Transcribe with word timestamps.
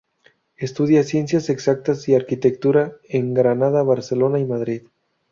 Estudia 0.57 1.03
Ciencias 1.03 1.51
Exactas 1.51 2.09
y 2.09 2.15
Arquitectura 2.15 2.93
en 3.03 3.35
Granada, 3.35 3.83
Barcelona 3.83 4.39
y 4.39 4.45
Madrid. 4.45 4.81